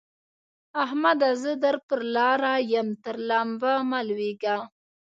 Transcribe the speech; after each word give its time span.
احمده! 0.83 1.29
زه 1.41 1.51
در 1.63 1.75
پر 1.87 2.01
لاره 2.13 2.53
يم؛ 2.73 2.89
تر 3.03 3.15
لمبه 3.29 3.73
مه 3.89 3.99
لوېږه. 4.07 4.57